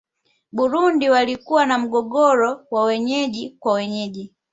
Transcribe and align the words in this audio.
burundi 0.51 1.09
walikuwa 1.09 1.65
na 1.65 1.77
mgogoro 1.77 2.65
wa 2.71 2.83
wenyewe 2.83 3.55
kwa 3.59 3.73
wenyewe 3.73 4.29